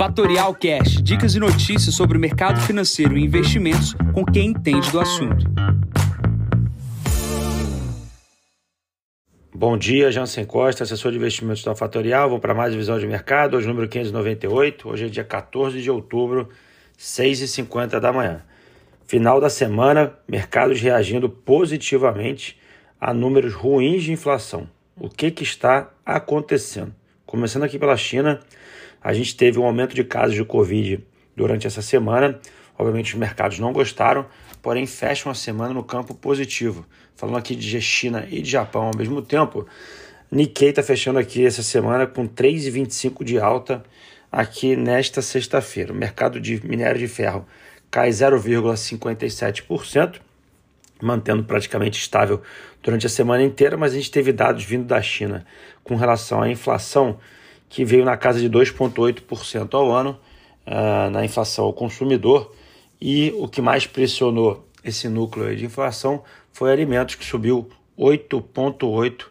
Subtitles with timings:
[0.00, 4.98] Fatorial Cash, dicas e notícias sobre o mercado financeiro e investimentos com quem entende do
[4.98, 5.44] assunto.
[9.54, 12.30] Bom dia, Jansen Costa, assessor de investimentos da Fatorial.
[12.30, 14.88] Vamos para mais visão de mercado, hoje número 598.
[14.88, 16.48] Hoje é dia 14 de outubro,
[16.98, 18.42] 6h50 da manhã.
[19.06, 22.58] Final da semana, mercados reagindo positivamente
[22.98, 24.66] a números ruins de inflação.
[24.96, 26.94] O que, que está acontecendo?
[27.26, 28.40] Começando aqui pela China,
[29.02, 31.04] a gente teve um aumento de casos de Covid
[31.34, 32.38] durante essa semana.
[32.78, 34.26] Obviamente, os mercados não gostaram,
[34.62, 36.84] porém fecham a semana no campo positivo.
[37.14, 39.66] Falando aqui de China e de Japão ao mesmo tempo,
[40.30, 43.82] Nikkei está fechando aqui essa semana com 3,25 de alta
[44.30, 45.92] aqui nesta sexta-feira.
[45.92, 47.46] O mercado de minério de ferro
[47.90, 50.20] cai 0,57%,
[51.02, 52.40] mantendo praticamente estável
[52.82, 55.44] durante a semana inteira, mas a gente teve dados vindo da China
[55.82, 57.18] com relação à inflação,
[57.70, 60.18] que veio na casa de 2,8% ao ano,
[60.66, 62.52] uh, na inflação ao consumidor,
[63.00, 69.26] e o que mais pressionou esse núcleo de inflação foi alimentos, que subiu 8,8%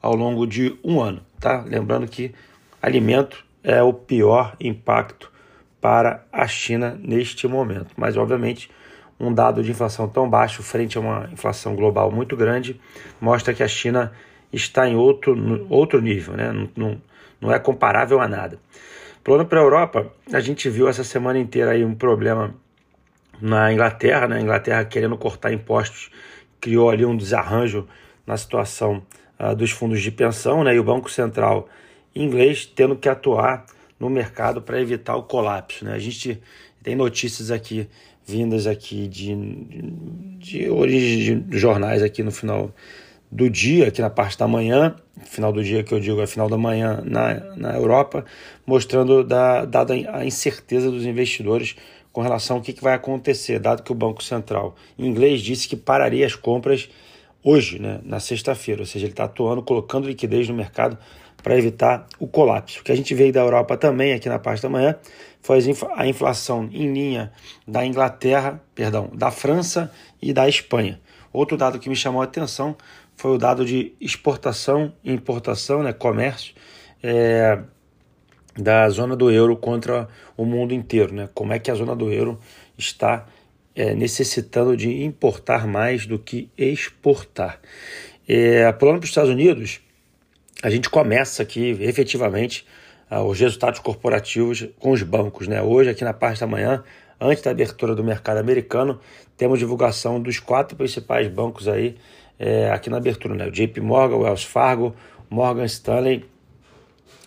[0.00, 1.20] ao longo de um ano.
[1.38, 1.62] Tá?
[1.66, 2.34] Lembrando que
[2.80, 5.30] alimento é o pior impacto
[5.80, 7.90] para a China neste momento.
[7.96, 8.70] Mas, obviamente,
[9.20, 12.80] um dado de inflação tão baixo frente a uma inflação global muito grande
[13.20, 14.12] mostra que a China
[14.52, 16.52] está em outro, outro nível, né?
[17.42, 18.58] Não, é comparável a nada.
[19.24, 22.54] Plano para a Europa, a gente viu essa semana inteira aí um problema
[23.40, 24.36] na Inglaterra, né?
[24.36, 26.10] a Inglaterra querendo cortar impostos,
[26.60, 27.88] criou ali um desarranjo
[28.24, 29.02] na situação
[29.38, 30.74] uh, dos fundos de pensão, né?
[30.76, 31.68] e o Banco Central
[32.14, 33.66] inglês tendo que atuar
[33.98, 35.84] no mercado para evitar o colapso.
[35.84, 35.94] Né?
[35.94, 36.40] A gente
[36.82, 37.88] tem notícias aqui
[38.24, 39.34] vindas aqui de,
[40.38, 42.72] de origem de jornais aqui no final
[43.32, 44.94] do dia, aqui na parte da manhã,
[45.24, 48.26] final do dia que eu digo é final da manhã na, na Europa,
[48.66, 51.74] mostrando da, dada a incerteza dos investidores
[52.12, 55.76] com relação ao que, que vai acontecer, dado que o Banco Central inglês disse que
[55.76, 56.90] pararia as compras
[57.42, 60.98] hoje, né, na sexta-feira, ou seja, ele está atuando, colocando liquidez no mercado
[61.42, 62.80] para evitar o colapso.
[62.80, 64.94] O que a gente veio da Europa também aqui na parte da manhã
[65.40, 65.58] foi
[65.96, 67.32] a inflação em linha
[67.66, 69.90] da Inglaterra, perdão, da França
[70.20, 71.00] e da Espanha.
[71.32, 72.76] Outro dado que me chamou a atenção
[73.16, 76.54] foi o dado de exportação e importação, né, comércio,
[77.02, 77.58] é,
[78.56, 81.14] da zona do euro contra o mundo inteiro.
[81.14, 81.28] Né?
[81.32, 82.38] Como é que a zona do euro
[82.76, 83.26] está
[83.74, 87.60] é, necessitando de importar mais do que exportar.
[88.28, 89.80] É, pulando para os Estados Unidos,
[90.62, 92.66] a gente começa aqui efetivamente
[93.10, 95.46] os resultados corporativos com os bancos.
[95.46, 95.60] Né?
[95.60, 96.82] Hoje, aqui na parte da manhã,
[97.20, 98.98] antes da abertura do mercado americano,
[99.36, 101.96] temos divulgação dos quatro principais bancos aí
[102.38, 103.46] é, aqui na abertura, né?
[103.46, 104.94] O JP Morgan, Wells Fargo,
[105.30, 106.24] Morgan Stanley,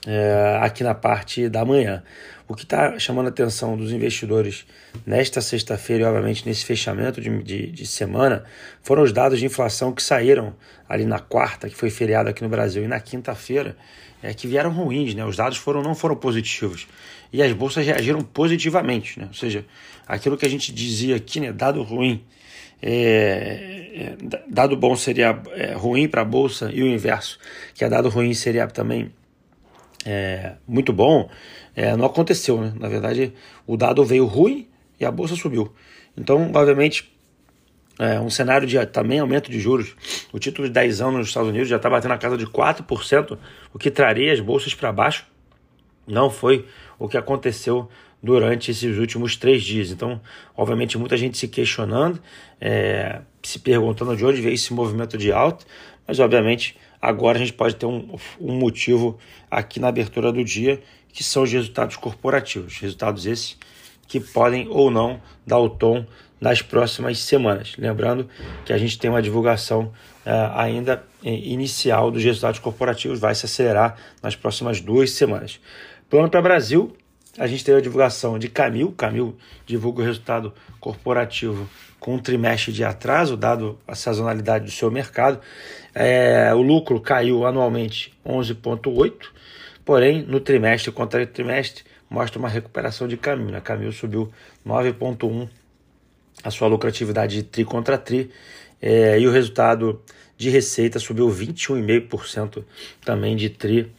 [0.05, 2.03] é, aqui na parte da manhã.
[2.47, 4.67] O que está chamando a atenção dos investidores
[5.05, 8.44] nesta sexta-feira e, obviamente, nesse fechamento de, de, de, semana
[8.83, 10.55] foram os dados de inflação que saíram
[10.88, 13.75] ali na quarta, que foi feriado aqui no Brasil, e na quinta-feira,
[14.21, 15.25] é, que vieram ruins, né?
[15.25, 16.88] Os dados foram, não foram positivos.
[17.33, 19.25] E as bolsas reagiram positivamente, né?
[19.27, 19.65] Ou seja,
[20.07, 21.51] aquilo que a gente dizia aqui, né?
[21.51, 22.23] Dado ruim,
[22.88, 24.16] é, é,
[24.47, 27.40] dado bom seria é, ruim para a bolsa e o inverso,
[27.73, 29.12] que a dado ruim seria também
[30.06, 31.28] é, muito bom,
[31.75, 32.62] é, não aconteceu.
[32.62, 32.74] Né?
[32.79, 33.34] Na verdade,
[33.66, 34.68] o dado veio ruim
[35.00, 35.74] e a bolsa subiu.
[36.16, 37.12] Então, obviamente,
[37.97, 39.95] é um cenário de também aumento de juros.
[40.31, 43.38] O título de 10 anos nos Estados Unidos já está batendo a casa de 4%,
[43.74, 45.25] o que traria as bolsas para baixo.
[46.06, 46.68] Não foi
[47.00, 47.90] o que aconteceu
[48.25, 49.91] durante esses últimos três dias.
[49.91, 50.19] Então,
[50.58, 52.19] obviamente, muita gente se questionando,
[52.59, 55.63] é, se perguntando de onde veio esse movimento de alta,
[56.08, 59.18] mas obviamente agora a gente pode ter um, um motivo
[59.50, 60.81] aqui na abertura do dia,
[61.13, 62.80] que são os resultados corporativos.
[62.80, 63.58] Resultados esses
[64.08, 66.06] que podem ou não dar o tom
[66.40, 67.74] nas próximas semanas.
[67.78, 68.28] Lembrando
[68.66, 69.92] que a gente tem uma divulgação
[70.25, 75.59] uh, ainda inicial dos resultados corporativos, vai se acelerar nas próximas duas semanas.
[76.09, 76.95] Plano para Brasil,
[77.37, 78.93] a gente teve a divulgação de Camil.
[78.97, 84.89] Camil divulga o resultado corporativo com um trimestre de atraso, dado a sazonalidade do seu
[84.89, 85.39] mercado.
[85.93, 89.13] É, o lucro caiu anualmente 11,8%,
[89.83, 93.47] porém no trimestre contra trimestre mostra uma recuperação de Camil.
[93.47, 93.59] Né?
[93.59, 94.31] Camil subiu
[94.65, 95.49] 9,1%
[96.43, 98.29] a sua lucratividade de tri contra tri,
[98.81, 100.01] é, e o resultado
[100.37, 102.63] de receita subiu 21,5%
[103.03, 103.91] também de tri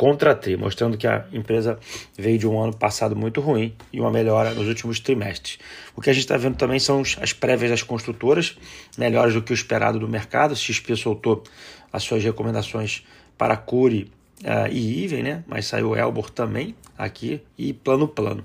[0.00, 1.78] contra tri, mostrando que a empresa
[2.16, 5.58] veio de um ano passado muito ruim e uma melhora nos últimos trimestres.
[5.94, 8.56] O que a gente está vendo também são as prévias das construtoras,
[8.96, 10.52] melhores do que o esperado do mercado.
[10.52, 11.42] A XP soltou
[11.92, 13.04] as suas recomendações
[13.36, 14.10] para a Cure
[14.42, 15.44] uh, e Iven, né?
[15.46, 18.42] Mas saiu Elbor também aqui e plano plano.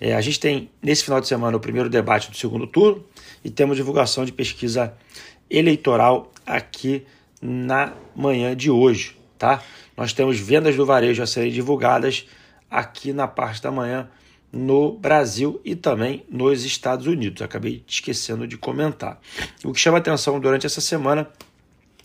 [0.00, 3.04] É, a gente tem nesse final de semana o primeiro debate do segundo turno
[3.44, 4.92] e temos divulgação de pesquisa
[5.48, 7.06] eleitoral aqui
[7.40, 9.62] na manhã de hoje, tá?
[9.96, 12.26] Nós temos vendas do varejo a serem divulgadas
[12.70, 14.08] aqui na parte da manhã
[14.52, 17.42] no Brasil e também nos Estados Unidos.
[17.42, 19.20] Acabei esquecendo de comentar.
[19.64, 21.28] O que chama atenção durante essa semana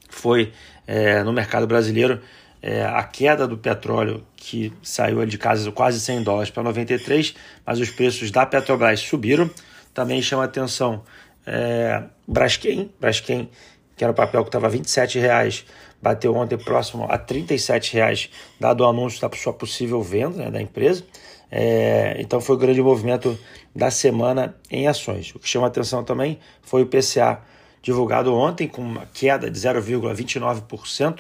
[0.10, 0.52] foi
[0.86, 2.22] é, no mercado brasileiro
[2.62, 7.34] é, a queda do petróleo que saiu de casa quase 100 dólares para 93,
[7.66, 9.50] mas os preços da Petrobras subiram.
[9.94, 11.04] Também chama atenção
[11.46, 13.50] é, Braskem, Braskem
[14.02, 15.64] que era o papel que estava R$ 27,00,
[16.02, 20.60] bateu ontem próximo a R$ 37,00, dado o anúncio da sua possível venda né, da
[20.60, 21.04] empresa.
[21.52, 23.38] É, então foi o grande movimento
[23.76, 25.36] da semana em ações.
[25.36, 27.44] O que chama atenção também foi o PCA
[27.80, 31.20] divulgado ontem com uma queda de 0,29%,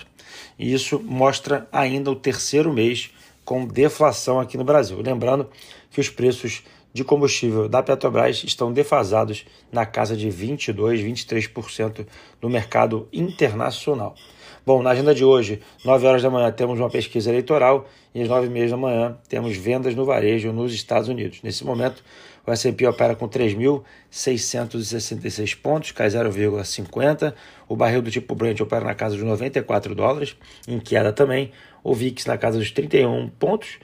[0.57, 3.11] e isso mostra ainda o terceiro mês
[3.43, 5.01] com deflação aqui no Brasil.
[5.01, 5.49] Lembrando
[5.89, 12.05] que os preços de combustível da Petrobras estão defasados na casa de 22, 23%
[12.41, 14.15] no mercado internacional.
[14.63, 18.29] Bom, na agenda de hoje, 9 horas da manhã, temos uma pesquisa eleitoral e às
[18.29, 21.39] 9 e meia da manhã temos vendas no varejo nos Estados Unidos.
[21.41, 22.03] Nesse momento,
[22.45, 27.33] o S&P opera com 3.666 pontos, cai 0,50.
[27.67, 31.51] O barril do tipo Brent opera na casa dos 94 dólares, em queda também.
[31.83, 33.79] O VIX na casa dos 31 pontos.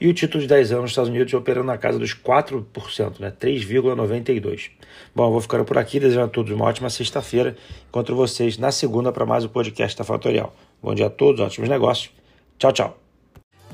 [0.00, 3.32] E o título de 10 anos nos Estados Unidos operando na casa dos 4%, né?
[3.32, 4.70] 3,92%.
[5.14, 7.56] Bom, eu vou ficando por aqui, desejando a todos uma ótima sexta-feira.
[7.88, 10.54] Encontro vocês na segunda para mais um podcast da Fatorial.
[10.80, 12.12] Bom dia a todos, ótimos negócios.
[12.58, 13.07] Tchau, tchau.